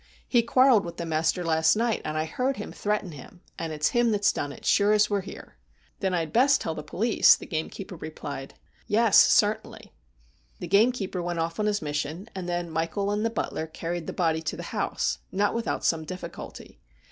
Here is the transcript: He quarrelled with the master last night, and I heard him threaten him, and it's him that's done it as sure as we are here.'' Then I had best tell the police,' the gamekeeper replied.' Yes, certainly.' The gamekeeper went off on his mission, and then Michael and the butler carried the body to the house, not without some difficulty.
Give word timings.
He 0.27 0.41
quarrelled 0.41 0.83
with 0.83 0.97
the 0.97 1.05
master 1.05 1.43
last 1.45 1.75
night, 1.75 2.01
and 2.03 2.17
I 2.17 2.25
heard 2.25 2.57
him 2.57 2.71
threaten 2.71 3.11
him, 3.11 3.41
and 3.59 3.71
it's 3.71 3.89
him 3.89 4.09
that's 4.09 4.31
done 4.33 4.51
it 4.51 4.61
as 4.63 4.67
sure 4.67 4.93
as 4.93 5.11
we 5.11 5.17
are 5.17 5.21
here.'' 5.21 5.57
Then 5.99 6.11
I 6.11 6.21
had 6.21 6.33
best 6.33 6.59
tell 6.59 6.73
the 6.73 6.81
police,' 6.81 7.35
the 7.35 7.45
gamekeeper 7.45 7.95
replied.' 7.95 8.55
Yes, 8.87 9.15
certainly.' 9.15 9.93
The 10.57 10.65
gamekeeper 10.65 11.21
went 11.21 11.37
off 11.37 11.59
on 11.59 11.67
his 11.67 11.83
mission, 11.83 12.31
and 12.33 12.49
then 12.49 12.71
Michael 12.71 13.11
and 13.11 13.23
the 13.23 13.29
butler 13.29 13.67
carried 13.67 14.07
the 14.07 14.11
body 14.11 14.41
to 14.41 14.57
the 14.57 14.63
house, 14.73 15.19
not 15.31 15.53
without 15.53 15.85
some 15.85 16.03
difficulty. 16.03 16.79